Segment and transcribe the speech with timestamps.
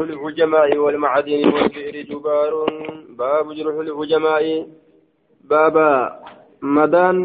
[0.00, 2.52] العجماء والمعادن والبئر جبار.
[3.18, 4.66] باب جرح العجماء.
[5.50, 5.90] بابا
[6.62, 7.16] مدان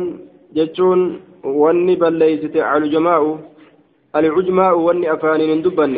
[0.53, 0.99] جتون
[1.43, 3.23] واني بليست العجماء.
[4.15, 5.93] العجماء واني أفاني دبن.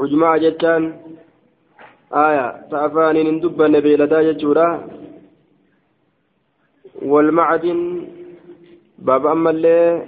[0.00, 0.82] عجماء جتان
[2.12, 4.68] آية تأفاني دبن بيلدا جتورا
[7.02, 7.78] والمعدن.
[8.98, 10.06] باب أما اللي.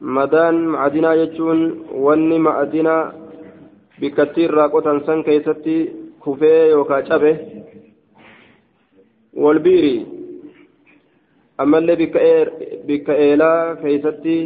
[0.00, 1.60] مدان معدنا جتون
[1.92, 2.96] واني معدنا
[4.72, 5.76] qotan san keessatti
[6.22, 7.32] kufee yookaan cabe
[9.42, 10.06] walbiiri
[11.58, 11.96] ammallee
[12.86, 14.36] bikka eelaa keessatti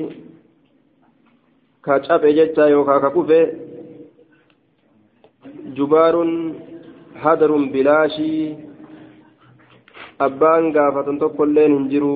[1.84, 3.40] ka cabe jecha yookaan ka kufe
[5.76, 6.32] jubaaruun
[7.22, 8.56] hadarun bilaashii
[10.26, 12.14] abbaan gaafatan tokkollee hin jiru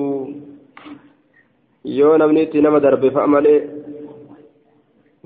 [1.97, 3.59] yoo namni itti nama darbe fa'a malee.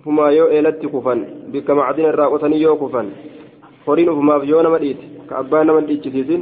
[0.02, 1.20] ufumaa yoo eelatti kufan
[1.54, 3.08] bikka macdina irraa qotanii yoo kufan
[3.86, 6.42] horiin ufumaaf yoo nama dhiite ka abbaan nama dhiichisiisin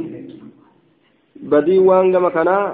[1.50, 2.64] badii waan gama kanaa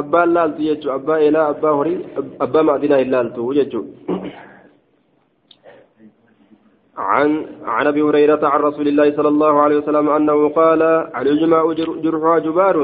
[0.00, 1.98] abbaan laaltu jechuu abbaa eelaa abbaa horii
[2.44, 3.86] abbaa macdinaa hin laaltu jechuu
[7.12, 7.30] عن
[7.64, 10.82] عن ابي هريره عن رسول الله صلى الله عليه وسلم انه قال
[11.20, 11.62] الجماع
[12.04, 12.76] جرحها جبار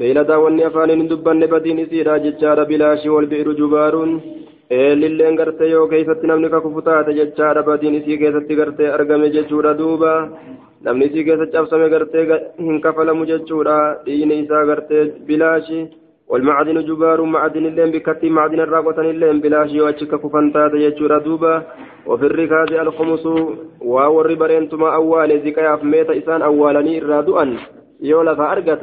[0.00, 3.94] بيلدا والنفان دبن بدين سيرا ججار بلاش والبئر جبار
[4.70, 10.14] eelilleen gartee yoo keeysatti namni kakufu taate jechaadha badiin isii keessatti gartee argame jechuudha duuba.
[10.82, 12.26] Namni isii keessa cabsame gartee
[12.58, 13.76] hin kafalamu jechuudha.
[14.06, 15.86] Dhiini isaa gartee bilaashi.
[16.28, 21.62] والمعدن جبار معدن اللين بكتي معدن الراقوتن اللين بلاش يواتشك كفن تاتا يجورا دوبا
[22.06, 23.26] وفي الركاز الخمس
[23.80, 27.56] واور برينتما أول زكايا ميتا إسان أولاني إرادوأا
[28.00, 28.82] يولا فأرقة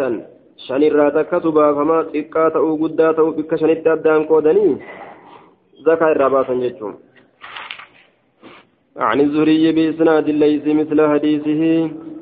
[0.68, 4.78] شان إرادا كتبا فما إكا تأو قدا تأو بك شانت أدان كودني
[5.86, 6.94] زكاة الرباطا يجوم
[8.98, 11.64] عن الزهري بإسناد ليس مثل حديثه.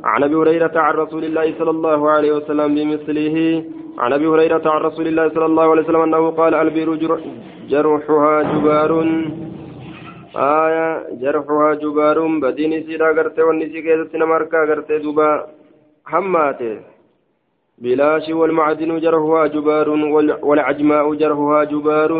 [0.03, 3.37] عن أبي هريرة عن رسول الله صلى الله عليه وسلم بمثله.
[4.03, 6.89] عن أبي هريرة عن رسول الله صلى الله عليه وسلم أنه قال البير
[7.71, 8.91] جرحها جبار.
[10.35, 10.87] آية
[11.21, 12.17] جرحها جبار.
[12.43, 15.31] بدين سيرا قرتي والنسي كيست نماركا قرتي دوبا.
[16.05, 16.79] حماته
[17.83, 19.87] بلاش والمعدن جرحها جبار
[20.47, 22.11] والعجماء جرحها جبار.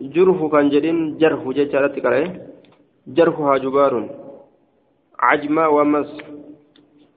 [0.00, 2.24] جرح كان جدين جرح جتالت كره
[3.06, 4.08] جرحها جبار
[5.18, 6.10] عجمة ومس.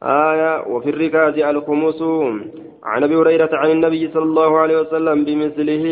[0.04, 2.02] آية وفي الركاز الخمس
[2.84, 5.86] عن أبي هريرة عن النبي صلى الله عليه وسلم بمثله.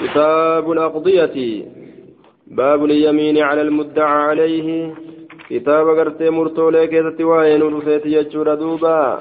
[0.00, 1.36] كتاب الأقضية.
[2.46, 4.94] باب اليمين على المدعى عليه.
[5.50, 9.18] كتاب قرتي مرتولي كيستي وين رفيتي يجور دوبا.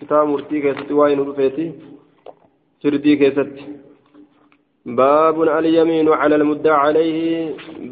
[0.00, 1.91] كتاب مرتي كيستي وين رفيتي
[2.83, 3.53] فردي كيست
[4.85, 7.17] باب اليمين على المدعى عليه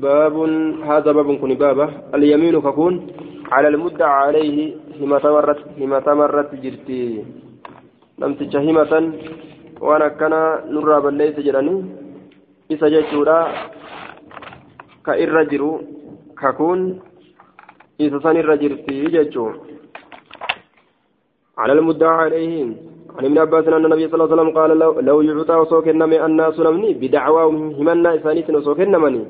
[0.05, 0.35] باب
[0.89, 2.93] هذا باب كن بابه اليمين ككون
[3.51, 4.57] على المدعى عليه
[5.01, 7.03] هما تمرت هما تمرت جرتي
[8.19, 8.93] لم تجهمة
[9.81, 10.33] وانا كان
[10.73, 11.75] نرى بليس جراني
[12.71, 13.39] إسا جيشورا
[15.05, 15.71] كإر جرو
[16.41, 16.79] ككون
[18.01, 19.45] إسا سن الرجرتي جيشو
[21.57, 22.55] على المدعى عليه
[23.18, 26.24] عن ابن عباس أن النبي صلى الله عليه وسلم قال لو, لو يعطى وصوك النمي
[26.26, 29.22] الناس نمني بدعواهم همنا إسانيت وصوك النمني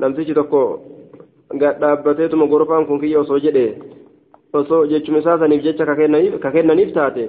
[0.00, 0.60] namtichi tokko
[1.80, 3.66] dhaabbateetuma gorfaan kun kiyya osoo jedhe
[4.58, 7.24] osoo jechuma isaa saniif jecha ka kennaniif taate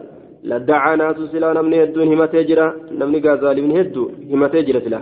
[0.49, 2.65] laddacaa naasu silaa namni hedduun himatee jira
[2.99, 4.99] namni gaazaalibni hedduu himatee jira sila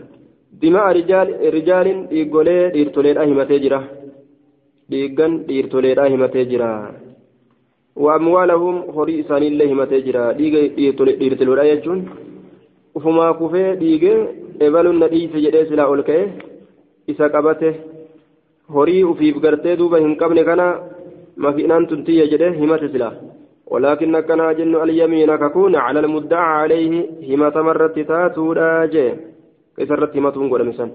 [0.62, 3.79] dimaa rijaalin dhiiggolee dhiirtoleedhaa himatee jira
[4.91, 6.69] dhiiggan dhiirtoleedhaa himatee jira
[7.96, 10.62] وأموالهم هوري إساني الله متجرا ديغا
[11.22, 12.00] ديرتلودا يجون
[12.96, 14.13] وفما كوفي ديغا
[14.62, 16.19] إبالون ندي سجدي سلا أولكي
[17.09, 17.74] إسا قبته.
[18.69, 20.62] هوري وفيف غرتي دوبا هنقبن كان
[21.38, 23.09] ما في نان تنتي يجده همت سلا
[23.72, 26.91] ولكن كان جن اليمين ككون على المدعى عليه
[27.30, 29.07] همة مرت تاتو راجي
[29.78, 30.90] كسرت همة قول مثلا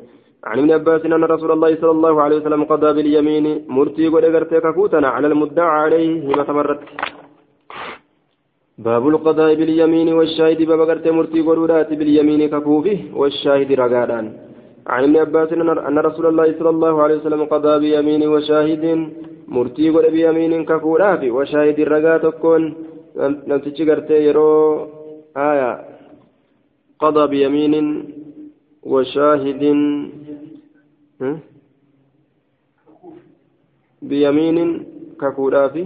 [0.48, 4.66] عن ابن عباس أن رسول الله صلى الله عليه وسلم قضى باليمين مرتي قد أغرتك
[4.76, 6.80] كوتنا على المدعى عليه هما تمرت
[8.86, 14.26] باب القضاء باليمين والشاهد باب أغرت مرتي قرورات باليمين ككوفه والشاهد رقادان.
[14.86, 15.48] عن ابن عباس
[15.88, 18.84] أن رسول الله صلى الله عليه وسلم قضى بيمين وشاهد
[19.56, 22.62] مرتي قد بيمين ككوراف وشاهد رقاتكون
[23.48, 24.50] نمتشي قرتي يرو
[25.36, 25.70] آية.
[27.02, 27.74] قضى بيمين
[28.92, 29.62] وشاهد
[34.02, 34.58] بيمين
[35.20, 35.84] ككودافي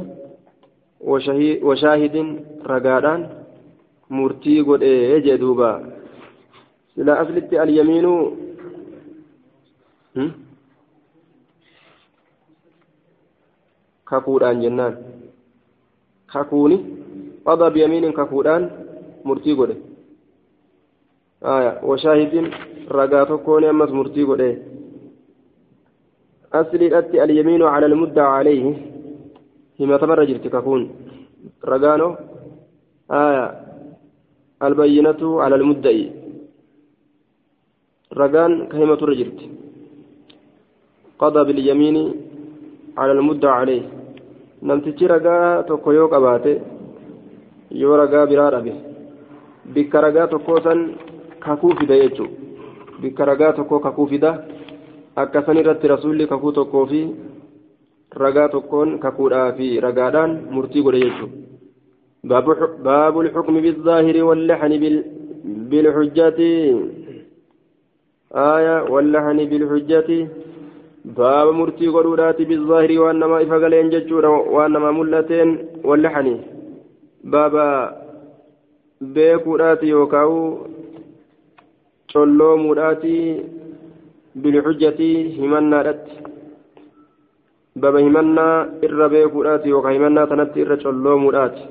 [1.63, 2.17] وشاهد
[2.67, 3.21] رقادان
[4.11, 5.73] مرتي قد إيه جدوبا
[6.97, 8.07] سلا أفلت اليمين
[16.33, 16.77] kakuuni
[17.45, 18.71] qadaa biyamiinin kakuudhaan
[19.25, 19.77] murtii godhe
[21.89, 22.47] washaahidin
[22.99, 24.80] ragaa tokkoon ammas murtii godhe asliidhatti alyamiinu
[27.91, 28.73] almuddaa calayhi
[29.79, 30.83] himatamarra jirti kakuun
[31.73, 32.09] ragaano
[33.21, 33.45] aya
[34.67, 36.03] albayyinatu cala almudda'i
[38.21, 39.47] ragaan ka himaturra jirti
[41.23, 42.05] qadaa bilyamiini
[42.97, 43.85] cala almuddaa calayhi
[44.69, 46.53] namtichi ragaa tokko yoo qabaate
[47.83, 48.73] yoo ragaa biraa dhabe
[49.75, 50.81] bikka ragaa tokkoo san
[51.45, 52.37] kakuu fida jechuudha
[53.03, 54.31] bikka ragaa tokkoo kakuu fida
[55.23, 57.03] akka san irratti rasuulli kakuu tokkoo fi
[58.25, 61.49] ragaa tokkoon kakuudhaa fi ragaadhaan murtii godhe jechuudha
[62.25, 64.73] باب الحكم بالظاهر واللحن
[65.71, 66.41] بالحجة
[68.55, 70.29] آية واللحن بالحجة
[71.05, 75.49] باب مرتي قرورات بالظاهر وانما افقلين ججورا وانما ملتين
[75.85, 76.27] واللحن
[77.25, 77.69] بابا
[79.15, 80.33] beekuudhaati yookaan
[82.13, 83.17] colloomuudhaati
[85.39, 86.23] himannaadhatti
[87.83, 91.63] baba himannaa irra beekuudhaati yookaan himannaa tanatti irra colloomuudhaati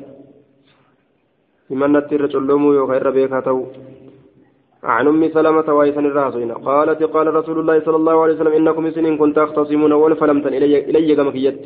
[1.72, 3.64] himannatti irra colloomuu yookaan irra beekaa ta'u
[4.84, 9.18] عن أم سلمة ويسن الراسين قالت قال رسول الله صلى الله عليه وسلم إنكم سنين
[9.18, 11.60] كنت تختصمون ولفلمتن إلي, إلي كما كيت.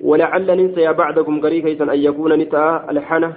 [0.00, 3.30] ولعل ننسى بعدكم قريكا أن يكون نتاء الحنة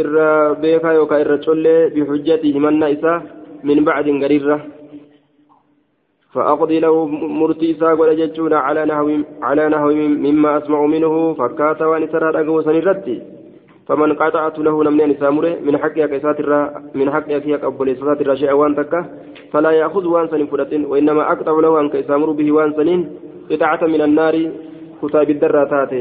[0.00, 0.16] إر
[0.62, 3.14] بيكا يوكا تشولي بحجته من إسا
[3.64, 4.81] من بعد قريرة.
[6.32, 7.06] فأقضي له
[7.40, 9.06] مرتي إسا قل ججونا على نحو
[9.42, 9.88] على نحو
[10.26, 11.78] مما أسمع منه فكات
[12.12, 13.16] ترى أقوى سنرتي
[13.88, 16.38] فمن قطعت له نمني نسامره من حقها كيسات
[16.94, 19.02] من حقها كي أبو ليسات شيئا وان تكه
[19.52, 23.00] فلا يأخذ وان سن فرتين وإنما أقطع له أن كيسامر به وان سنين
[23.50, 24.34] قطعة من النار
[25.02, 25.92] كتاب الدراتات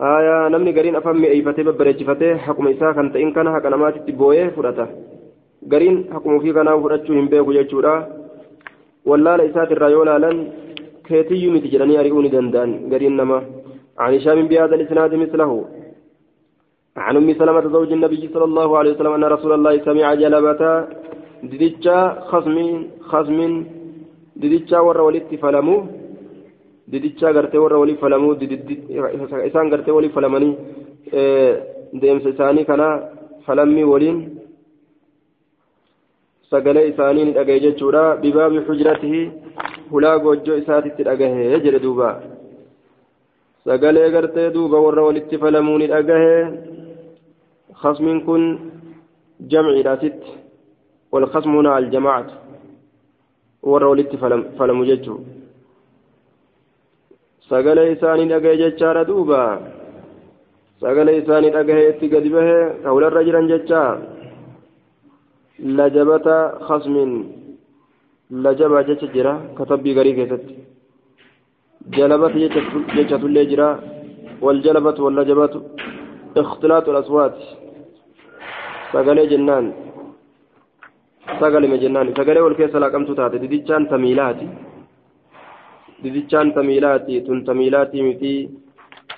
[0.00, 4.86] آية نمني قرين أفهم أيفتي ببرجفتي حكم إساء كان تئن كان حق نمات تبويه فرته
[5.72, 7.28] قرين حكم في كان فرتشو هم
[9.08, 10.36] بيكو جيشورا ولا لإسات الرأيولا لن
[11.06, 13.38] كيتي متجرني أريوني دندان قرين نما
[13.98, 15.64] عن هشام بهذا الإسناد مثله
[16.96, 20.62] عن ام سلمة زوج النبي صلى الله عليه وسلم ان رسول الله سمع جلبة
[21.42, 21.98] دديتشا
[22.30, 22.56] خصم
[23.10, 23.64] خصم
[24.36, 25.76] دديتشا ور ولدت فلمو
[26.92, 28.30] دديتشا غرتي ور ولي فلمو
[29.48, 30.50] اسان غرتي ولي فلمني
[32.00, 32.88] ديمس اساني كنا
[33.46, 34.37] فلمي ولين
[36.52, 39.22] sagalee isaanii ni dhagaye jechuudha bibaabi xujratihi
[39.92, 42.08] hulaa goojjoo isaatitti dhagahe jedhe duuba
[43.66, 46.34] sagalee gartee duuba warra walitti falamuu ni dhagahe
[47.82, 48.58] خصم كن
[49.40, 50.22] جمع راست
[51.12, 52.26] والخصم هنا الجماعة
[53.62, 54.12] ورولت
[54.58, 55.16] فلم ججو
[57.48, 59.42] سقل إساني دقى ججار دوبا
[60.80, 62.48] سقل إساني دقى إتي قد به
[62.84, 63.82] قول الرجل ججا
[65.58, 66.28] لجبة
[66.68, 66.96] خصم
[68.30, 70.38] لجبة ججرة كتبي غريكة
[71.96, 72.28] جلبة
[72.96, 73.70] ججة اللي جرا
[74.40, 75.54] والجلبة واللجبة
[76.36, 77.36] اختلاط الأصوات
[78.92, 79.66] sagalee jennaan
[81.40, 84.46] sagalime jennaan sagalee wal keessa laaqamtu taate didichaan tamiilaati
[86.04, 88.32] didichaan tamiilaati tun tamiilaati miti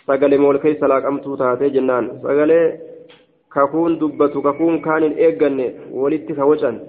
[0.06, 2.66] sagalime wal keessa laaqamtu taate jennaan sagalee
[3.54, 5.66] kakuun dubbatu kakuun kaan hin eegganne
[6.02, 6.80] walitti kawacan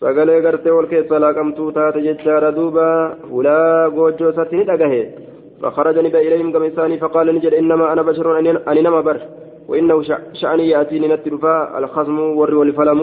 [0.00, 2.88] sagalee gartee wal keessa laaqamtuu taate jechaadha duuba.
[3.30, 5.04] Hulaa goojjoo isatti ni dhagahe.
[5.62, 9.20] فخرج نبا إليهم كما إساني فقال نجد إنما أنا بشر أني نما بر
[9.68, 10.02] وإنه
[10.32, 13.00] شأني يأتيني نتلفا الخصم ور والفلم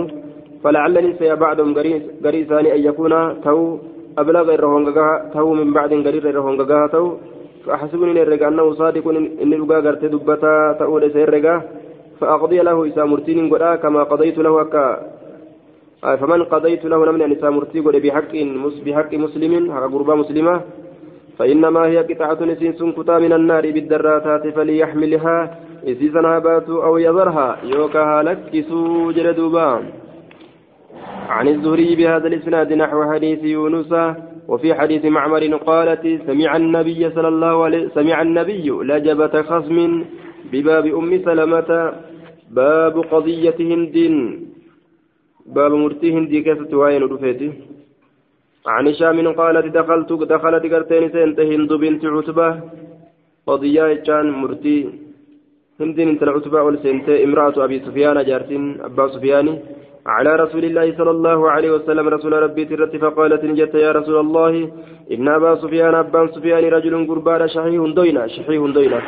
[0.64, 1.70] فلعلني سيا بعدهم
[2.26, 3.78] قريساني أن يكون تو
[4.18, 7.06] أبلغ الرهونغا تو من بعد قرير الرهونغا تو
[7.66, 9.06] فأحسبني نرجع أنه صادق
[9.44, 11.62] إن رجع قرت دبتا تقول سيرجع.
[12.20, 14.88] فأقضي له إسا مرتين قدا كما قضيت له أكا.
[16.02, 18.34] فمن قضيت له نمن أن إسا مرتي بحق
[18.86, 20.56] بحق مسلم حق قربا مسلمة.
[21.38, 25.38] فإنما هي قطعة نسين كتا من النار بالدراتات فليحملها.
[25.82, 29.70] إسيسا هبات أو يذرها يوكها لك سوجر دوبا
[31.30, 33.94] عن الزهري بهذا الإسناد نحو حديث يونس.
[34.48, 39.78] وفي حديث معمر قالت سمع النبي صلى الله عليه سمع النبي لجبة خصم
[40.52, 41.72] بباب أم سلمة
[42.52, 43.96] باب قضية هند.
[45.46, 47.50] باب مرتي هندي كيف توين رفيتي.
[48.68, 52.50] عن هشام قالت دخلت دخلت قرتين سنت هند بنت عتبة.
[53.48, 54.78] قضية كان مرتي
[55.80, 59.48] هند انت العتبة والسنت امرأة أبي سفيان جارتين أبا سفيان.
[60.06, 64.54] على رسول الله صلى الله عليه وسلم رسول ربي ترت فقالت نجت يا رسول الله
[65.14, 69.00] إن أبا سفيان أبان سفيان رجل قربان شحيح دوينا شحيح دوينا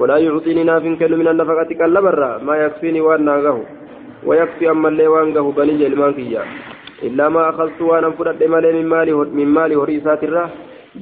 [0.00, 3.34] ولا يعطيني ناف كل من النفقة كالبرة ما يكفيني وأنا
[4.26, 6.42] ويكفي أما اللي وأنقه بني المانكية
[7.06, 10.46] إلا ما أخذت وأنا فرد مالي من مالي من مالي وريسات الره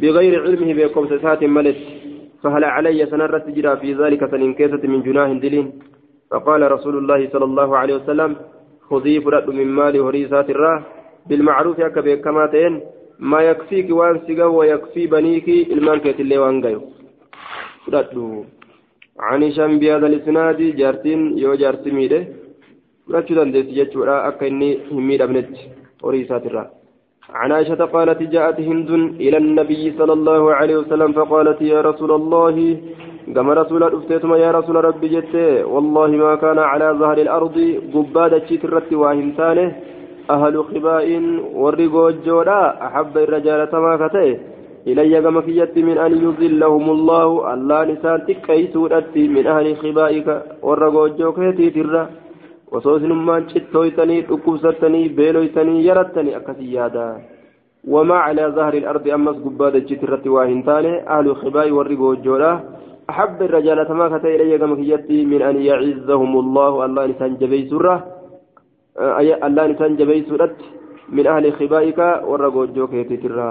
[0.00, 1.80] بغير علمه بكم سات ملت.
[2.42, 5.66] فهل علي سنرت جرى في ذلك سنين كيسة من جناه دلين
[6.30, 8.30] فقال رسول الله صلى الله عليه وسلم
[8.88, 10.74] خذي فرد من مالي وريسات الره
[11.28, 12.80] بالمعروف يكبي كما تين
[13.18, 16.80] ما يكفيك وان سيغا ويكفي بنيك المانكة اللي وانقايو
[17.84, 18.14] فرد
[19.26, 22.20] عن هشام بهذا الاسناد جارتين يو جارتي ميده
[23.10, 25.68] dandeessi jechuudha akka inni hin miidhamnetti
[26.02, 26.68] horii isaatirraa.
[27.32, 32.56] عن عائشة قالت جاءت هند إلى النبي صلى الله عليه وسلم فقالت يا رسول الله
[33.34, 37.56] كما رسول أفتيتما يا رسول ربي جت والله ما كان على ظهر الأرض
[37.94, 39.76] قبادة شترت واهمتانه
[40.30, 41.06] أهل خباء
[41.54, 44.38] ورقو الجودا أحب الرجال تما كته
[44.86, 48.82] إلي كما كيت من أن يظلهم الله الله نسان تكيسو
[49.16, 50.28] من أهل خبائك
[50.62, 52.04] ورقو الجوكيتي ترى
[52.72, 57.04] osoo isinummaan cittooytanii dhukkubsattanii beeloytanii yarattanii akkasii yaada
[57.88, 62.60] وما على ظهر الأرض أمس قبادة جترت واهنتاني أهل الخباء والرقوجولا
[63.12, 64.76] أحب الرجال ما كتا إلي كما
[65.32, 66.72] من أن يعزهم الله.
[66.84, 67.96] الله نسان جبي سورة
[69.46, 70.56] الله نسان جبي سورة
[71.16, 73.50] من أهل خبائك والرقوجوك يتترى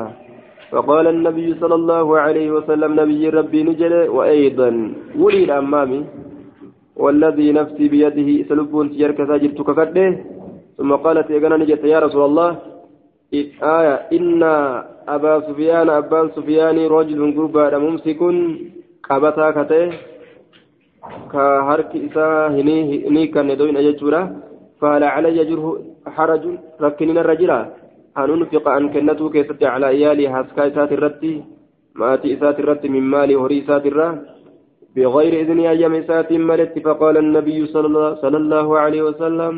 [0.72, 4.70] فقال النبي صلى الله عليه وسلم نبي ربي نجل وأيضا.
[5.22, 6.02] ولي الأمامي.
[7.02, 10.06] والذي نفسي بيده سلبون سيرك ساجرت ككده
[10.78, 12.50] ثم قالت يا نجت يا رسول الله
[13.78, 14.44] آية إن
[15.16, 18.22] أبا سفيان أبان سفيان رجل قربا ممسك.
[19.12, 19.84] قبتا كته
[21.32, 22.26] كهرك إسا
[22.56, 24.22] هني كان يدوين أججورا
[24.80, 25.68] فهل علي جره
[26.16, 26.44] حرج
[26.86, 27.52] ركنين الرجل
[28.22, 31.34] أن أنفق أن كنته كيست على إيالي هاسكا إسات الرتي
[32.00, 34.42] ماتي إسات الرتي من مالي هري إسات الرتي
[34.96, 37.60] بغير إذن أيام سات ملت فقال النبي
[38.24, 39.54] صلى الله عليه وسلم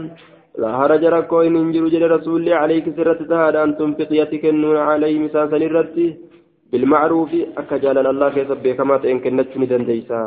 [0.61, 4.11] لا هرج ركوين انجر جل رسول عليك سرت تهاد أن تنفق
[4.53, 5.97] النون عليه مساسا الرد
[6.73, 10.21] بالمعروف أكجال الله كيسب كما تئن كنت ندن ديسا.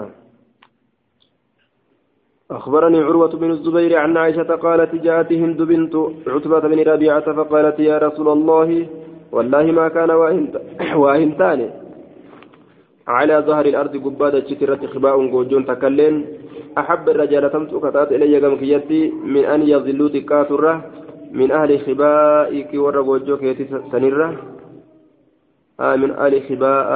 [2.50, 5.94] أخبرني عروة بن الزبير عن عائشة قالت جاءت هند بنت
[6.34, 8.68] عتبة بن ربيعة فقالت يا رسول الله
[9.34, 10.10] والله ما كان
[11.02, 11.60] واهنتان.
[13.08, 16.14] على ظهر الأرض قبادة شترة خباء قوجون تكلين
[16.78, 19.00] أحب الرجال تمسك كتات إلي قمكيتي
[19.34, 20.74] من أن يظلوا تكاثرة
[21.38, 23.42] من أهل خبائك ورقوجوك
[23.92, 24.28] سنرة.
[25.80, 26.90] آه من أهل خباء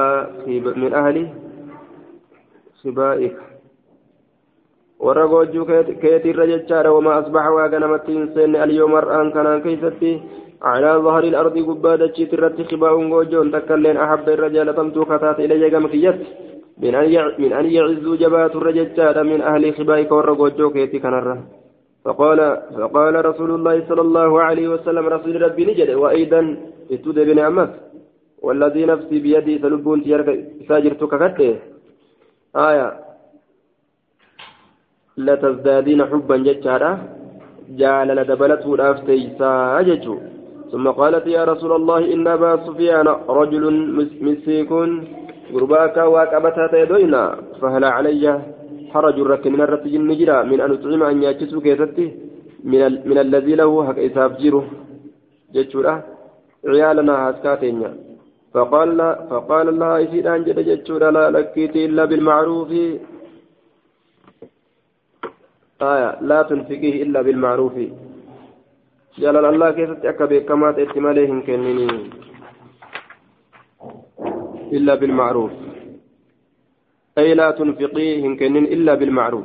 [0.83, 1.17] من أهل
[2.83, 3.37] خبائك.
[4.99, 5.71] ورقوجوك
[6.01, 10.21] كيتي الرجال وما أصبح واغنمت إنسان اليوم الآن كان كيفتي
[10.61, 16.19] على ظهر الأرض قبادة شترت خباء وجون تكلين أحب الرجال تمتو كتات إلي قمكيت
[16.81, 16.93] من
[17.41, 20.11] من أن يعزوا جبات الرجال من أهل خبائك.
[20.11, 21.37] ورقوجو كيتي كنرة
[22.05, 22.39] فقال
[22.77, 25.89] فقال رسول الله صلى الله عليه وسلم رسول ربي نجد.
[26.01, 26.41] وأيضا
[26.91, 27.69] اتود بن عمك
[28.41, 29.99] والذي نفسي بيدي سلبون
[30.67, 31.55] ساجرتك كته
[32.55, 32.87] آية.
[35.17, 36.91] لتزدادين حبا ججارا
[37.79, 40.15] جعل لدبلته الأفتيسا ججو
[40.71, 43.07] ثم قالت يا رسول الله إن أبا سفيان
[43.39, 43.63] رجل
[44.25, 44.71] مسيك
[45.53, 47.23] غرباك واكبتها تيدوينا.
[47.61, 48.25] فهل علي
[48.91, 52.05] حرج ركن من الرتج النجرة من أن أطعم أن يأتي كيستي؟
[52.63, 52.81] من.
[53.09, 54.65] من الذي له حق إساف جيره
[55.53, 55.95] جتشورة
[56.71, 58.10] عيالنا هاسكاتين
[58.53, 62.71] فقال فقال الله إسيد أنجد جتشورة لا لكيت إلا بالمعروف.
[65.81, 67.75] آية لا تنفقيه إلا بالمعروف.
[69.75, 72.11] keessatti akka beekamaa ta'etti malee hin kenninii
[74.71, 75.51] إلا بالمعروف.
[77.17, 79.43] أي لا تنفقي إن كنن إلا بالمعروف.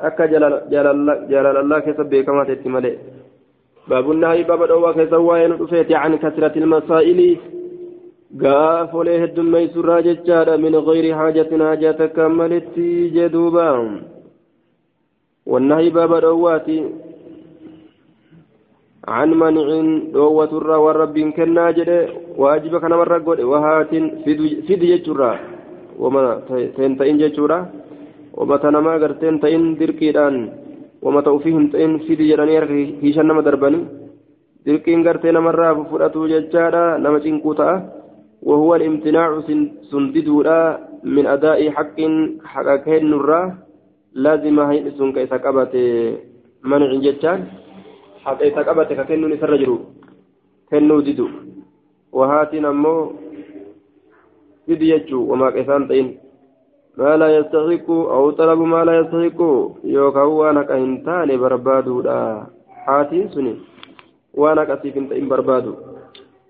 [0.00, 0.98] أكا جلال, جلال,
[1.32, 2.96] جلال الله كسبه كما تتملئ
[3.90, 7.20] باب النهي باب الأوى كسوائن رفيت عن كثرة المسائل.
[8.42, 12.76] قاف له الدمي سراجة من غير حاجة حاجة كملت
[13.16, 13.70] جدوبا
[15.46, 16.68] والنهي باب الأوات
[19.08, 19.66] عن منع
[20.12, 23.92] دوة الرا والرب كنا جده واجب كان مرة قد وهات
[24.66, 25.32] فد يجرا
[25.98, 26.24] وما
[26.76, 27.58] تنتين جرا
[28.38, 29.64] وما تنما غرتين تين
[31.02, 32.56] وما توفيهم تين فد جراني
[33.02, 33.80] هيشان نما درباني.
[34.66, 37.70] دركين غرتين مرة فرأتو ججارا نما چنكوتا
[38.42, 39.40] وهو الامتناع
[39.90, 40.60] سنددولا
[41.04, 41.98] من أداء حق
[42.44, 43.40] حقاكين نرا.
[44.14, 45.74] لازم هين سنك إسا قبت
[46.64, 46.90] منع
[48.20, 49.96] isa qabate ka kennuun isarra jiru
[50.68, 51.26] kennuu didu
[52.12, 53.16] wahaatiin ammoo
[54.68, 56.20] didi jechuu wamaa qisaan ta'in
[56.98, 59.40] ما لا يستحق أو طلب ما لا يستحق
[59.84, 62.46] يوكا وأنا كهنتان بربادو لا
[62.86, 63.54] حاتين سني
[64.34, 65.74] وأنا كسيف إن بربادو.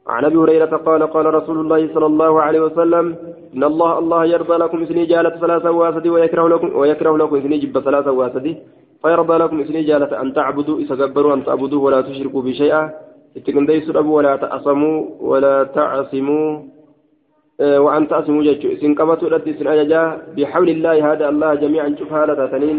[0.07, 3.17] عن أبي هريرة قال قال رسول الله صلى الله عليه وسلم
[3.55, 7.79] إن الله الله يرضى لكم اثني جالة ثلاثة واسد ويكره لكم ويكره لكم اثني جب
[7.79, 8.57] ثلاثة واسد.
[9.03, 11.05] فيرضى لكم اثني جالة أن تعبدوا إذا
[11.35, 12.91] أن تعبدوا ولا تشركوا بشيئا.
[13.37, 16.59] اتقن ديسوا ولا تعصموا ولا تعصموا.
[17.61, 20.03] وأن تأسموا جيتشو إسن قبطوا التي سن أججا
[20.37, 22.79] بحول الله هذا الله جميعا شوف هالة تنين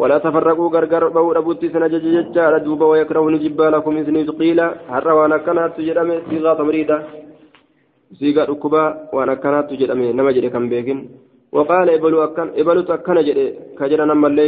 [0.00, 4.60] ولا تفرقوا غرغر بو ربوتي سن أججا جيتشا ردوبا ويكره نجبا لكم إذن قيل
[4.94, 6.96] هر وأنا كانت تجرمي صيغة تمريدة
[8.18, 8.84] صيغة ركبا
[9.14, 10.98] وأنا كانت تجرمي نما جري كم بيكين
[11.56, 13.46] وقال إبلو أكن إبلو تكن جري
[13.78, 14.44] كجرا نما اللي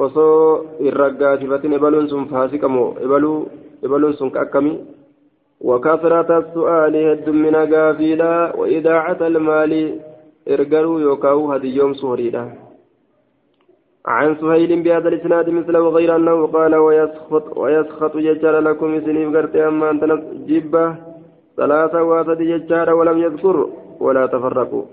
[0.00, 3.38] osoo irraggaasifatin ebaluun sun faasikamoo ebaluu
[3.84, 4.78] ebaluun sun ka akkamii
[5.60, 9.72] وكثرة السؤال هد من قافلة وإذاعة المال
[10.48, 12.44] إرقروا يوكاو هدي يوم سهريدا.
[14.06, 19.90] عن سهيل بهذا الإسناد مثله غير أنه قال ويسخط ويسخط ججار لكم سنيف قرت أما
[19.90, 20.04] أنت
[20.48, 20.94] جبة
[21.56, 23.56] ثلاثة واسد ججار ولم يذكر
[24.00, 24.84] ولا تفرقوا.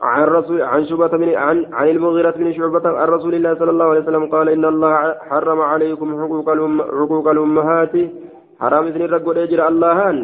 [0.00, 3.84] عن رسول عن شعبة بن عن عن المغيرة بن شعبة عن رسول الله صلى الله
[3.84, 7.94] عليه وسلم قال إن الله حرم عليكم حقوق الأم حقوق الأمهات.
[8.60, 10.16] حرام إذن الرجل يجري اللهان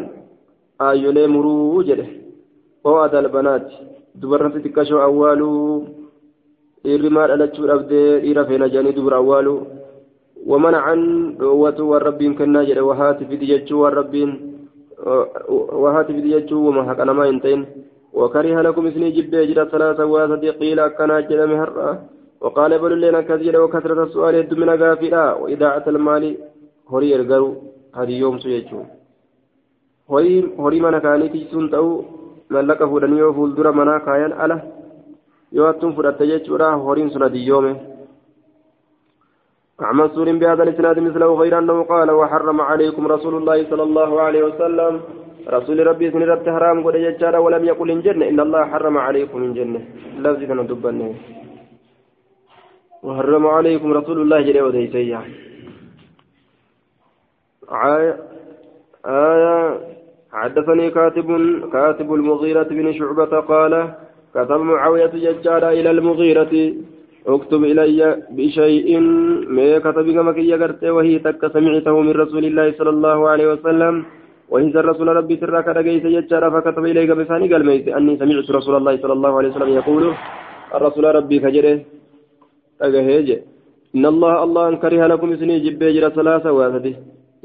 [0.81, 2.07] آيولي مرو جده.
[2.83, 3.67] وعد البنات.
[4.15, 5.51] دبرت تكشو أولو
[6.85, 9.55] إرمال ألتشو أبدي إيرا فينا جاني دبر أولو
[10.45, 10.95] ومنعا
[11.39, 12.83] قوة والرب كنا جده.
[12.83, 14.13] وهات في ديجتشو والرب
[15.83, 17.61] وهات في ديجتشو وما حق أنا ما ينتين.
[18.19, 21.89] وكره لكم اسني جب جرى ثلاثة واسد قيل كان جرى مهرة.
[22.43, 26.23] وقال بل لنا كثير وكثرة السؤال يد من غافلا وإذاعة المال
[26.91, 27.49] هري الغرو
[27.97, 28.79] هذه يوم سيجو.
[30.11, 30.33] هري
[30.63, 31.85] هري من كان تجسون تو
[32.53, 34.57] ملك فلان يوفول در منا كاين ألا.
[35.57, 37.75] يواتم فرات جيتشورا هرين سنة يومه.
[39.79, 44.43] عن منصور بهذا الإسناد مثله غير أنه قال وحرم عليكم رسول الله صلى الله عليه
[44.43, 44.93] وسلم
[45.47, 49.37] رسول ربي سن رب حرام قد ججارا ولم يقل إن جنة إن الله حرم عليكم
[49.41, 49.81] من جنة.
[50.19, 51.13] لفظ كان دبنه.
[53.03, 55.21] وحرم عليكم رسول الله جل وديسيا
[57.71, 58.13] آية
[59.05, 59.55] آية
[60.31, 61.27] حدثني كاتب
[61.73, 63.73] كاتب المغيرة بن شعبة قال
[64.35, 66.53] كتب معاوية ججارا إلى المغيرة.
[67.27, 67.99] اكتب إلي
[68.37, 68.99] بشيء
[69.55, 73.95] ما كتب كما كي وهي تك سمعته من رسول الله صلى الله عليه وسلم.
[74.51, 78.93] وإن رسول ربي سرك رجيس يجار فكتب إليك بفاني قال ميت أني سمعت رسول الله
[79.03, 80.03] صلى الله عليه وسلم يقول
[80.77, 81.77] الرسول ربي فجره
[82.85, 83.27] أجهج
[83.95, 86.95] إن الله الله أن كره لكم سني جب يجر ثلاثة واسده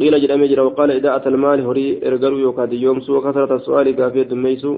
[0.01, 4.31] قيل جرى مجرى وقال إذا أتى المال هري إرقروا يوكاد يوم سوى كثرة السؤال كافية
[4.45, 4.73] ميسو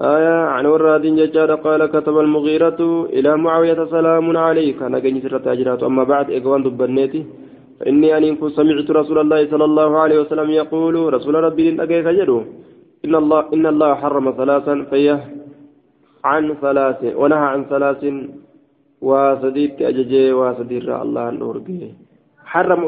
[0.00, 2.80] آية عن وراد ججار قال كتب المغيرة
[3.16, 4.82] إلى معاوية سلام عليك.
[4.82, 5.82] أنا جني سرة أجرات.
[5.82, 7.20] أما بعد إقوان دبنيتي.
[7.80, 12.40] فإني أن كنت سمعت رسول الله صلى الله عليه وسلم يقول رسول ربي أكيف يدعو.
[13.04, 15.18] إن الله إن الله حرم ثلاثا فيه
[16.24, 18.04] عن ثلاث ونهى عن ثلاث.
[19.04, 21.56] وسديد أججي وسدير الله النور
[22.52, 22.80] حرم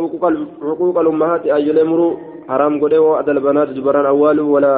[0.70, 2.08] حقوق الأمهات أجل أمرو
[2.48, 4.76] حرام قده وأدى البنات جبران أول ولا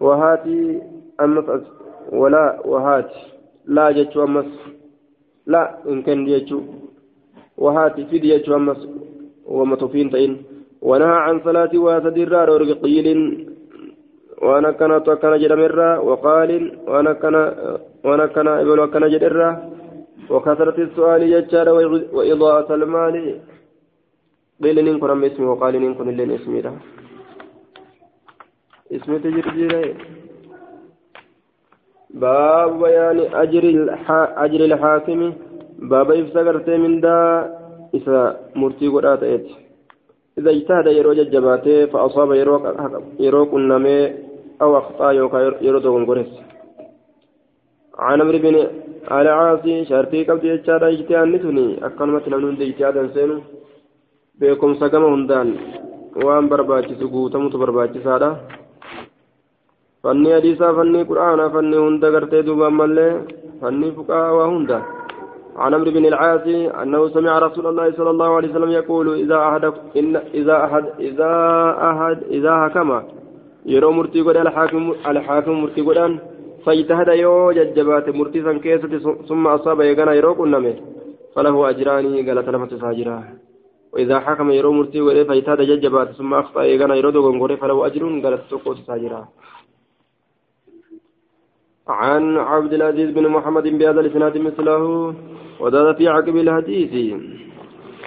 [0.00, 0.58] وهاتي
[1.24, 1.46] أمس
[2.12, 3.20] ولا وهاتي.
[3.66, 4.50] لا جتشو أمس.
[5.46, 6.60] لا إن كان جتشو.
[7.58, 8.80] وهاتي في جتشو أمس.
[9.50, 10.32] ومتوفين تئن.
[10.88, 13.08] ونهى عن صلاة واسدر ورقيل
[14.42, 16.50] وأنا كان توكنا جرمرا وقال
[16.88, 17.36] وأنا كان
[18.04, 19.50] وأنا كان ابن وكان جرمرا.
[20.30, 21.68] وكثرة السؤال يجار
[22.16, 23.16] وإضاءة المال.
[24.62, 24.78] قيل
[25.12, 26.74] أم اسمي وقال نكون لين اسمي له.
[28.96, 29.72] اسمي تجرجير
[32.22, 33.18] باب بيان
[34.44, 35.20] أجر الحاكم.
[35.90, 36.94] باب إفسقرت من
[37.97, 38.19] إذا
[38.55, 39.47] مرتي قرأت إيت
[40.37, 42.55] إذا اجتهد يرو ججباته فأصاب يرو
[43.25, 43.97] يرو كنمي
[44.61, 46.31] أو أخطأ يوكا يرو دوغن قرس
[48.05, 48.55] عن عمرو بن
[49.13, 53.35] على عاصي شرطي قبل يجتهد اجتهاد نتني أكلمة نمون دي اجتهادا سينو
[54.39, 55.47] بكم سقم هندان
[56.25, 58.29] وان برباچس قوتمت برباچسادا
[60.05, 63.13] fanni hadiisaa fanni qur'aanaa fanni hunda gartee duuba ammallee
[63.61, 64.77] fanni fuqaa waa hunda
[65.56, 66.46] عن عمرو بن العاص
[66.82, 69.64] أنه سمع رسول الله صلى الله عليه وسلم يقول إذا أحد
[69.96, 71.32] إن إذا أحد إذا
[71.90, 73.02] أحد إذا حكم
[73.66, 76.18] يرو مرتي قد الحاكم الحاكم مرتي قدان
[76.64, 80.74] فاجتهد يو ججبات مرتي سنكيسة ثم أصاب يغنى يرو كنمه
[81.34, 83.18] فله أجران قال تلمت ساجرا
[83.92, 88.34] وإذا حكم يرو مرتي ولي فايتاد ججبات ثم أخطأ يغنى يرو دوغن فله أجر قال
[88.50, 89.22] تقوت ساجرا
[91.88, 95.14] عن عبد العزيز بن محمد بهذا الإسناد مثله
[95.60, 97.20] وزاد في عقب الحديث.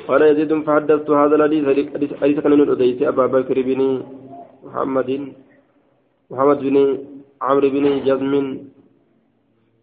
[0.07, 1.63] قال يزيد فحدثت هذا الحديث
[2.21, 4.03] حديث كان الأديس أبا بكر بن
[4.63, 5.33] محمد
[6.31, 6.97] محمد بن
[7.41, 8.33] عمرو بن جزم.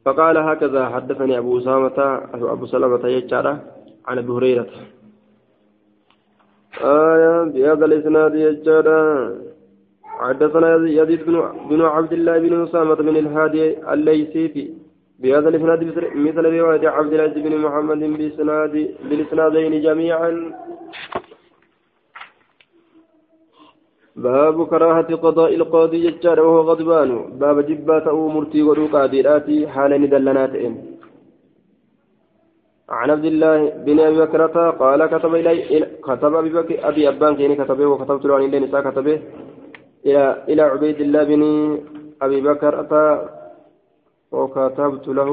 [0.04, 1.98] فقال هكذا حدثني أبو أسامة
[2.34, 3.46] أبو سلمة يجعل
[4.06, 4.66] عن أبي هريرة.
[6.80, 8.88] آية بهذا الإسناد يجعل
[10.20, 11.20] حدثنا يزيد
[11.70, 14.74] بن عبد الله بن أسامة بن الهادي الليثي
[15.20, 15.80] بهذا الإسناد
[16.26, 18.74] مثل رواية عبد العزيز بن محمد بإسناد
[19.08, 20.30] بالإسنادين جميعا.
[24.16, 27.10] باب كراهة قضاء القاضي ججار وهو غضبان.
[27.40, 30.74] باب جبات أو مرتي ودو قادراتي حال ندلنات إن.
[32.88, 35.56] عن عبد الله بن أبي بكرة قال كتب إلي
[36.06, 39.18] كتب أبي بكر أبي أبان كيني كتبه وكتبت له عن الله نساء كتبه.
[40.06, 41.42] إلى إلى عبيد الله بن
[42.22, 43.06] أبي بكر أتى
[44.32, 45.30] وكتبت له.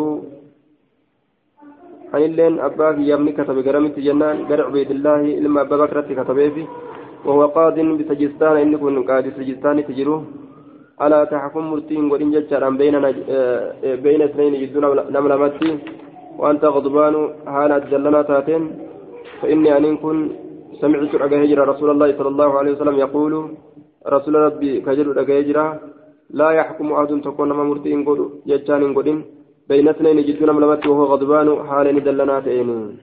[2.14, 6.68] عن اللين أباك يمني كتب قرمت جنان قرع عبيد الله إلما أبا بكر كتبه فيه
[7.26, 10.18] وهو قاض بسجستان إن كن قاضي سجستان تجرو.
[10.98, 13.10] ألا تحكم مرتين ولين جتشارا بيننا
[14.04, 15.70] بين اثنين جدون نملمتي
[16.40, 17.16] وأنت غضبان
[17.54, 18.64] حالات جلنا تاتين؟
[19.42, 20.18] فإني أن كن
[20.82, 23.34] سمعت أجهجر رسول الله صلى الله عليه وسلم يقول
[24.16, 25.58] رسول ربي كجر أجهجر
[26.30, 29.20] لا يحكم أحد تكون مرتين قد جتشان قدين.
[29.70, 32.98] بين اثنين جدون نملمتي وهو غضبان حال ندلنا تاتين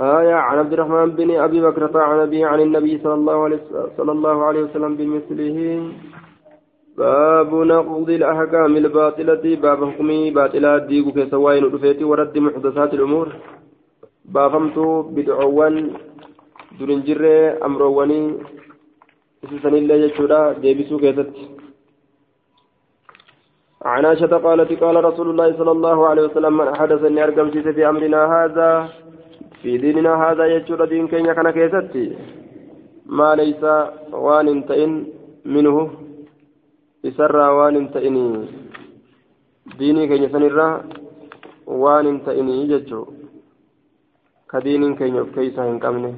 [0.00, 3.60] آية عن عبد الرحمن بن أبي بكر عن أبي عن النبي صلى الله عليه
[3.96, 5.58] صلى الله عليه وسلم بمثله.
[6.98, 9.44] باب نقض الأحكام الباطلة.
[9.64, 13.28] باب حكمي باطلة ديقو كسوائن رفيت ورد محدثات الأمور.
[14.34, 14.78] بافمت
[15.14, 15.74] بدعوان
[16.78, 17.22] درنجر
[17.66, 18.22] أمرواني.
[18.34, 18.73] سيسن
[19.52, 21.30] الله يجودا ديبسو كيست
[23.84, 27.88] عن عائشة قالت قال رسول الله صلى الله عليه وسلم من أحدث أن أرقم في
[27.88, 28.68] أمرنا هذا
[29.62, 32.04] في ديننا هذا يجور دين كينيا كان كيستي
[33.18, 33.62] ما ليس
[34.24, 34.92] وان انتئن
[35.54, 35.76] منه
[37.04, 38.26] يسرى وان انتئني
[39.78, 40.68] ديني كينيا سنرى
[41.82, 43.02] وان انتئني يجو
[44.50, 46.12] كدين كينيا كيسا هنكمني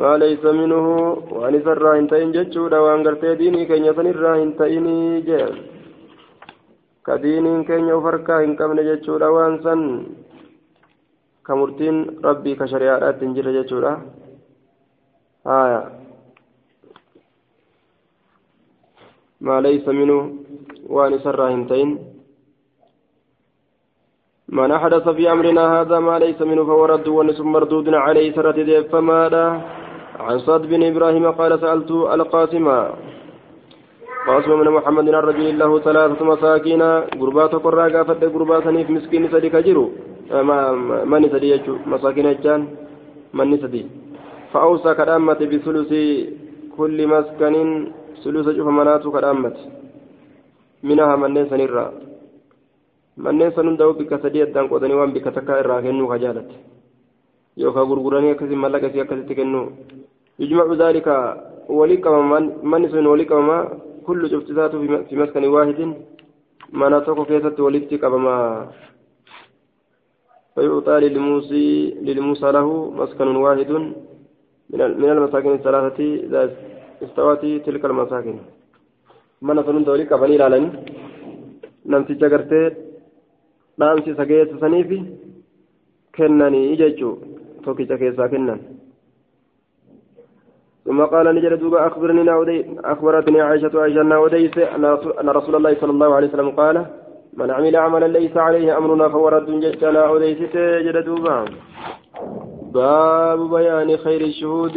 [0.00, 0.86] ما ليس منه.
[1.38, 5.54] وان سرى انتئن ججو وان قرتي ديني كينيا سنرى انتئني جيم
[7.06, 9.80] كدين كينيا فركا هنكمني ججو وان سن.
[11.46, 13.92] كمرتين ربي كشريعات تنجر جتورا
[15.46, 15.80] آية.
[19.46, 20.18] ما ليس منه.
[20.94, 21.90] وان سرى هنتين
[24.48, 28.92] من أحدث في أمرنا هذا ما ليس منه فهو رد ونسم مردود عليه سرة ديف
[28.92, 29.46] فماذا؟
[30.20, 32.66] عن صاد بن إبراهيم قال سألت القاسم
[34.26, 36.82] قاسم من محمد الرجل له ثلاثة مساكين
[37.20, 39.86] قربات قرى قافت قربات نيف مسكين صديق جرو
[41.04, 42.62] manni sadii jechuun masaakiina jechaan
[43.32, 43.84] manni sadii
[44.52, 46.00] fa'ausaa kadhaammate bisulusi
[46.76, 49.60] kulli maskaniin sulusa cufa manaatu kadhaammate
[50.82, 51.92] minaha manneen sanirraa
[53.16, 56.56] manneen san hundaa'u bikka sadii addaan qoodanii waan bikka takkaa irraa kennuu ka jaalatte
[57.62, 59.66] yookaan gurguranii akkasii mallaqa isii akkasitti kennuu
[60.40, 61.14] yujmacu daalika
[61.78, 62.40] walii qabama
[62.70, 63.58] manni sun walii qabama
[64.06, 65.92] kullu cuftisaatu fi maskanii waahidin
[66.80, 68.34] mana tokko keessatti walitti qabama
[70.54, 71.66] فيعطى للموسي
[72.06, 72.68] للموسى له
[73.00, 73.70] مسكن واحد
[75.02, 76.42] من المساكن الثلاثة إذا
[77.04, 78.36] استوت تلك المساكن
[79.46, 80.64] من سنون دولي كبني لالن
[81.90, 82.60] نمتي جغرتي
[83.78, 84.98] نامسي سجيت سنيفي
[86.14, 87.10] كنني إججو
[87.64, 88.60] توكي جكيسا كنن
[90.84, 92.22] ثم قال نجد دوبا أخبرني
[92.84, 94.00] أخبرتني عائشة عائشة
[95.20, 96.86] أن رسول الله صلى الله عليه وسلم قال
[97.36, 101.44] من عمل عملا ليس عليه أمرنا فهو رد جدنا أوليست جددوبا
[102.74, 104.76] باب بيان خير الشهود.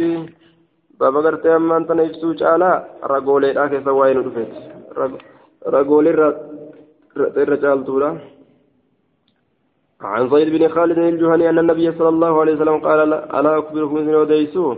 [1.00, 5.20] باب قرت أما أنت نفسو على رقولي الآخر سوائن رفت
[5.66, 6.10] رقولي
[7.16, 8.10] الرجال طولا
[10.00, 14.14] عن زيد بن خالد الجهني أن النبي صلى الله عليه وسلم قال ألا أخبركم من
[14.14, 14.76] وديسو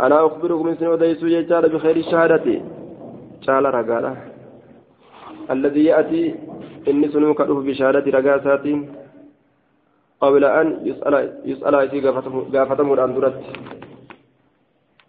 [0.00, 2.46] ألا أخبركم من وديسو يجعل بخير الشهادة
[3.46, 4.16] قال رقاله
[5.50, 6.34] الذي يأتي
[6.84, 8.88] ka dhufu bishaadati ragaa isaatiin
[10.20, 13.48] qabla an yus'ala isii gaafatamuudhaan duratti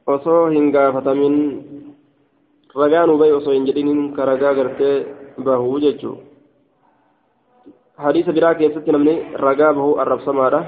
[0.08, 1.36] osoo hin gaafatamin
[2.76, 5.04] ragaan ubay osoo hin jedhinin ka ragaa gartee
[7.96, 10.62] حديث براك يستي نمني رقابه الرب سمارة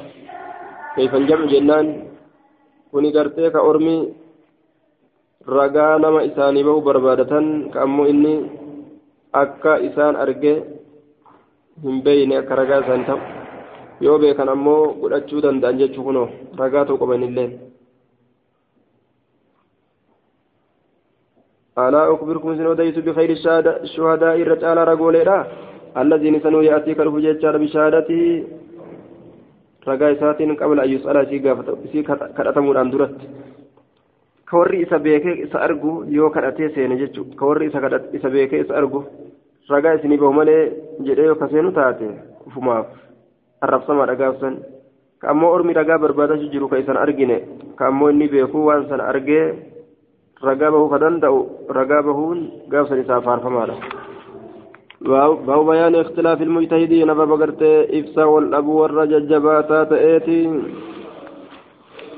[0.95, 1.85] كيف الجمع جنان
[2.91, 3.11] كوني
[5.47, 8.33] ragaa nama isaanii bahu barbaadatan ka ammoo inni
[9.31, 10.53] akka isaan arge
[11.83, 13.19] hin beeyne akka ragaa isaanii ta'u
[14.03, 16.27] yoo beekan ammoo godhachuu danda'an jechuu kunoo
[16.59, 17.49] ragaa ta'u qabanillee
[21.77, 23.29] ألا أخبركم سن وديت بخير
[23.85, 25.76] الشهداء الرجال رجوليرا الذين
[26.43, 28.43] سنو يأتي كرف جيتشار بشهادته
[29.88, 32.03] رجاء ساتين قبل أن يسأل سي
[32.38, 33.17] كرتمون أن درت
[34.49, 37.23] كوري إسا بيكي إسا أرجو يو كرتي سين جيتشو.
[37.39, 39.03] كوري إسا كرت إسا بيكي إسا أرجو
[39.71, 40.57] رجاء سني بهمله
[41.05, 42.10] جديو كسينو تاتي.
[42.53, 42.86] فماف.
[43.63, 44.53] الرب سما رجاء سن.
[45.21, 47.39] كأمو أرمي رجاء بربادة جيرو كإسان أرجينه
[47.79, 49.01] كأمو إني بيكو وانسان
[50.38, 51.38] ragaa bahuu ka danda'u
[51.73, 53.73] ragaa bahuun gaafsan isaa faarfamaadha
[55.01, 60.39] باب بيان اختلاف المجتهدين باب قرتي إفسا والأبو والرججباتا تأتي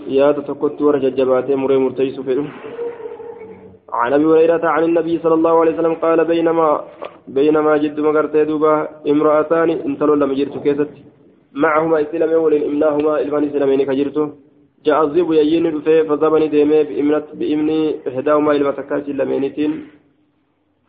[0.07, 2.43] يا تتكت ورججباتي مري مرتيس فيه
[3.99, 6.67] عن ابي هريره عن النبي صلى الله عليه وسلم قال بينما
[7.27, 8.73] بينما جد مغرتي دوبا
[9.11, 10.91] امرأتان انتلوا لم جرت كيست
[11.53, 14.25] معهما اسلام يول امناهما الفان اسلامين كجرتو
[14.85, 16.79] جاء الزيب يين رفي فضبني ديمي
[17.39, 17.69] بإمن
[18.07, 19.71] إحداهما إلى مسكات لمينتين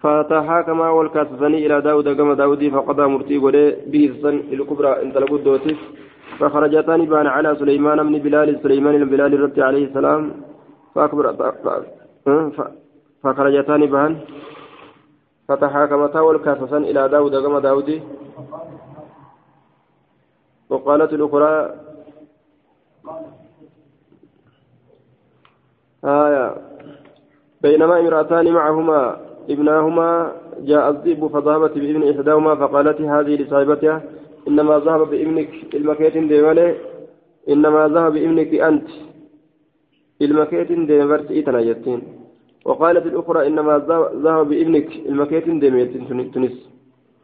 [0.01, 5.81] فتحاكما والكاسسني إلى داود كما داودي فقضى مرتي ولي به السن الكبرى انت لقد دوتس
[6.39, 10.23] فخرجتان بان على سليمان بن بلال سليمان بن بلال الرد عليه السلام.
[10.95, 11.27] فأكبر
[13.23, 14.13] فخرجتان بان
[15.49, 18.03] فتحاكمتا والكاسسن إلى داود كما داودي.
[20.71, 21.75] وقالت الأخرى
[26.05, 26.57] آية
[27.63, 29.30] بينما امرأتان معهما.
[29.51, 34.03] ابناهما جاء الذئب فذهبت بابن إحداهما فقالت هذه لصاحبتها
[34.49, 36.77] إنما ذهب بابنك المكيت ديمالي
[37.49, 38.89] إنما ذهب بابنك أنت.
[40.23, 42.03] المكيت ديمرت إيتنا يتين
[42.65, 43.79] وقالت الأخرى إنما
[44.25, 46.57] ذهب بابنك المكيت ديميتين تونس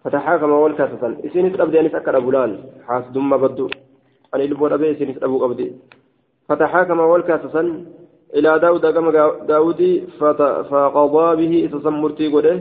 [0.04, 2.52] فتحاكم والكاسة إسينس أبدي أنس أكر أبو لال.
[2.86, 3.68] حاس دم بدو.
[4.34, 5.54] أن البور أبي إسينس أبو
[6.48, 7.84] فتحاكم والكاسة
[8.34, 9.10] إلى داود كما
[9.48, 9.80] داود
[10.70, 12.54] فقضى به تسمرتي قده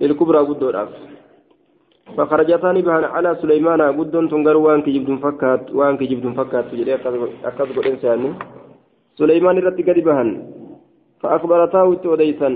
[0.00, 0.68] للكبرى قدو
[2.16, 7.86] فخرجتان بها على سليمان قدون تنقر وان كجبد فكات وان كجبد فكات تجري أكاد قد
[7.86, 8.30] إنساني
[9.18, 10.28] سليمان رتي قد بهن
[11.20, 12.50] فأخبرتاه توديسا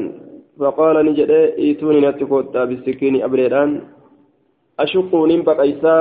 [0.58, 3.70] فقال نجد إيتوني نتكوت بالسكين أبريران.
[4.80, 5.94] أشقوا نمبق إيسا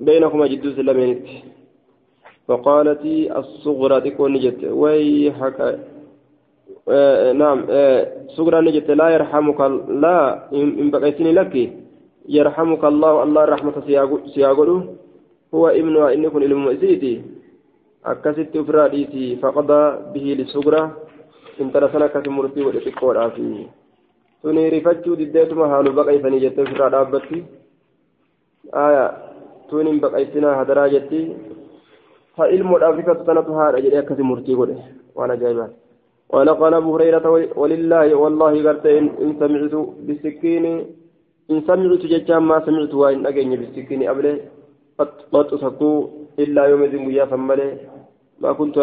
[0.00, 1.26] بينهما جدو سلمينت
[2.48, 3.04] فقالت
[3.40, 4.60] الصغرى تكون نجت.
[4.64, 5.58] ويحك
[6.88, 8.00] آه نعم آه
[8.36, 8.90] صغرى نجت.
[8.90, 9.60] لا يرحمك
[10.04, 10.16] لا
[10.52, 11.54] إن بقيتني لك.
[12.28, 13.76] يرحمك الله الله رحمة
[14.34, 14.78] سياقله
[15.54, 17.22] هو ابن إن يكون المؤسيتي
[18.06, 19.82] أكست إفراديتي فقضى
[20.14, 20.82] به للصغرى.
[21.60, 23.66] إن ترسنا كتمرتي ولتقول آفي
[24.44, 27.38] tuni rifachuu diddeetuma haalu baqaysanii jettee ofirraa dhaabbatti
[28.80, 29.04] aya
[29.70, 30.00] tun hin
[32.38, 34.78] ها علم الأفريقة سنة هذا جري أكثر مرتي قوله
[35.14, 35.70] وأنا جايبان
[36.32, 39.74] قال قال أبو هريرة ولله والله قلت إن, سمعت
[40.06, 40.64] بالسكين
[41.50, 44.34] إن سمعت ججام ما سمعت وإن أجني بالسكين أبله
[45.32, 45.96] قد أسكوا
[46.38, 47.70] إلا يوم ذنب يا فمله
[48.42, 48.76] ما كنت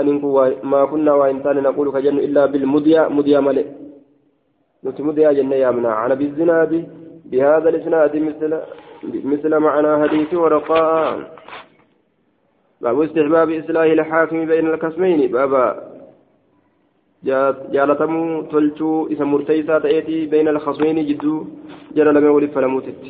[0.00, 0.28] أنكو
[0.72, 3.66] ما كنا وإن كان نقول كجن إلا بالمديا مديا ملئ
[4.84, 6.72] نتمديا جنة يا منا عن بالزناد
[7.30, 8.50] بهذا الإسناد مثل
[9.32, 11.14] مثل معنى حديث ورقاء.
[12.80, 15.20] باب استحباب إصلاح الحاكم بين القسمين.
[15.32, 15.64] بابا
[17.74, 21.34] جالتمو تلتو إذا مرتيسا تأتي بين الخصمين جدو
[21.96, 23.02] جرى لم يولد فلموتت.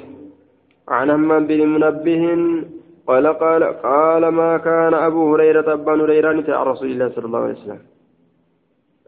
[0.88, 2.24] عن همام بن منبه
[3.08, 7.58] قال قال قال ما كان أبو هريرة أبان هريرة عن رسول الله صلى الله عليه
[7.58, 7.80] وسلم.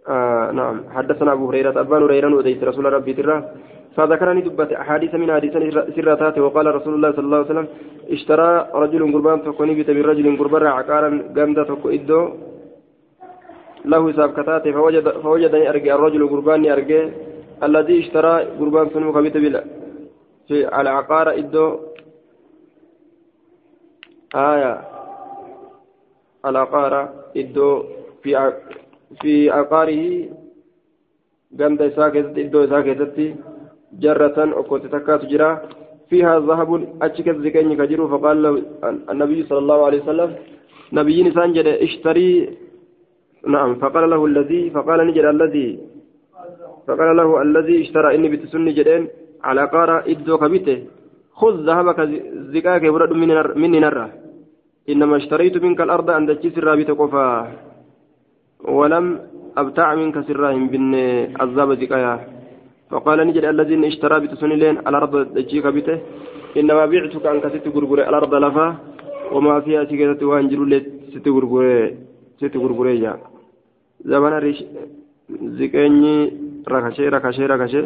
[0.09, 0.77] آه نعم.
[0.91, 3.37] حدثنا أبو هريرة أبان هريرة وديت رسول ربي ترى.
[3.97, 5.53] فذكرني دبت أحاديث من حديث
[5.97, 7.69] سرتات وقال رسول الله صلى الله عليه وسلم
[8.11, 12.21] اشترى رجل قربان تكوني بيت من رجل قربان عقارا قمدة إدو
[13.85, 17.03] له حساب كتاته فوجد فوجدني أرجع الرجل قرباني أرجع
[17.67, 19.63] الذي اشترى قربان سنو كبيت بلا
[20.49, 21.67] في على عقار إدو.
[24.35, 24.75] آية.
[26.47, 27.85] العقار إدو
[28.23, 28.31] في
[29.21, 30.03] في عقاره
[31.59, 33.19] قمدة ساكتة إدو ساكتة
[34.03, 35.51] جرة أكوت تكات جرا
[36.11, 36.71] فيها ذهب
[37.03, 38.63] أشكت زكاني كجرو فقال له
[39.11, 40.31] النبي صلى الله عليه وسلم
[40.93, 42.31] نبي نسان جد اشتري.
[43.47, 45.69] نعم فقال له الذي فقال نجد الذي
[46.87, 49.03] فقال له الذي اشترى إني بتسني جدين
[49.43, 50.79] على قارة إدو كبيتة.
[51.41, 51.99] خذ ذهبك
[52.53, 53.13] زكاك برد
[53.63, 54.07] مني نرى
[54.89, 57.29] إنما اشتريت منك الأرض أن تجي سرا بتقفا
[58.79, 59.05] ولم
[59.61, 60.95] أبتع منك سرا بن
[61.41, 62.15] عذاب زكايا
[62.91, 65.99] فقال نجد الذين اشترى بتسنلين الأرض تجيك بته
[66.59, 68.67] إنما بعتك أنك ست غرغرة الأرض لفا
[69.35, 70.61] وما فيها سكتة وانجر
[71.15, 71.93] ست غرغرة
[72.41, 73.13] ست غرغرة جا.
[74.11, 74.59] زمان ريش
[75.59, 76.15] زكاني
[76.69, 77.83] ركشي ركشي ركشي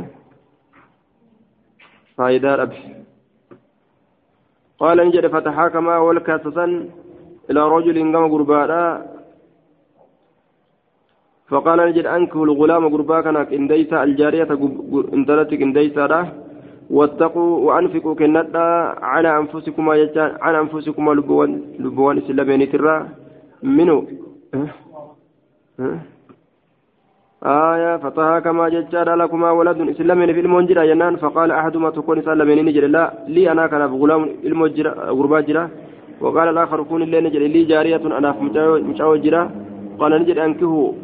[2.16, 2.80] فايدة ربي
[4.78, 6.66] قال نجد فتحاكما والكاسسا
[7.50, 9.13] إلى رجل قام قربانا.
[11.50, 14.48] فقال نجد أنكه الغلام قربا كان إنديسا الجارية
[15.16, 16.04] انتلتك إنديسا
[16.90, 18.66] واتقوا وأنفقوا كندا.
[19.12, 22.96] على أنفسكما يجان على أنفسكما لبوان لبوان إسلامين ترى؟
[25.80, 25.98] أه؟
[27.44, 30.82] آية فتها كما ججار لكما ولد إسلامين في المنجرة.
[30.82, 35.64] ينان فقال أحدما تكون سلمين نجر لا لي أنا كان غلام المجرة غربا جرا
[36.20, 38.30] وقال الآخر كون اللي نجر لي جارية أنا
[38.90, 39.50] مشاو جرا
[39.98, 40.94] قال نجر أنكه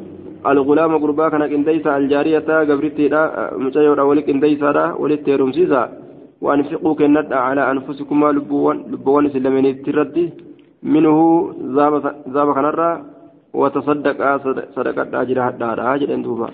[0.46, 3.22] الغلام غربا كان كنديسا الجارية قبرتي لا
[3.56, 5.82] مشاو ولك كنديسا ولت رمسيسا
[6.40, 10.26] وأنفقوا كندا على أنفسكما لبوان لبوان سلمين تردي.
[10.82, 11.16] منه
[12.34, 12.90] زاب كنرا
[13.54, 14.18] وتصدق
[14.76, 16.48] صدقة أجر حتى راجل دوبا